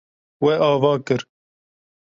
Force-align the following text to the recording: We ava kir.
We 0.45 0.53
ava 0.69 0.95
kir. 1.11 1.21